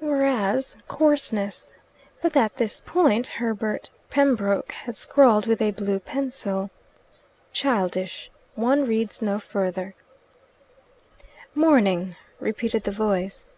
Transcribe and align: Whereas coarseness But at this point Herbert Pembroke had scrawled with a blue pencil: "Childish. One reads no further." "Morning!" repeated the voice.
Whereas 0.00 0.78
coarseness 0.88 1.70
But 2.22 2.34
at 2.34 2.56
this 2.56 2.80
point 2.80 3.26
Herbert 3.26 3.90
Pembroke 4.08 4.72
had 4.72 4.96
scrawled 4.96 5.44
with 5.46 5.60
a 5.60 5.70
blue 5.72 5.98
pencil: 5.98 6.70
"Childish. 7.52 8.30
One 8.54 8.86
reads 8.86 9.20
no 9.20 9.38
further." 9.38 9.94
"Morning!" 11.54 12.16
repeated 12.40 12.84
the 12.84 12.90
voice. 12.90 13.50